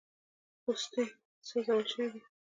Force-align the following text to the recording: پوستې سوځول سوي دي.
پوستې 0.63 1.03
سوځول 1.47 1.81
سوي 1.91 2.07
دي. 2.13 2.21